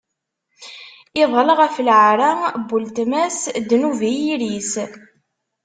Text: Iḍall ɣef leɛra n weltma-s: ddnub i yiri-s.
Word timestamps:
Iḍall 1.21 1.49
ɣef 1.59 1.75
leɛra 1.87 2.29
n 2.59 2.63
weltma-s: 2.69 3.39
ddnub 3.59 3.99
i 4.11 4.13
yiri-s. 4.23 4.73